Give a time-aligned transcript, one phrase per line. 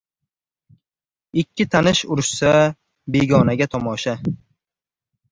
[1.41, 2.53] •Ikki tanish urushsa,
[3.17, 4.15] begonaga tomosha.